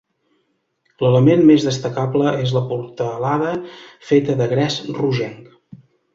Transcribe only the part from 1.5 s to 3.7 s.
destacable és la portalada,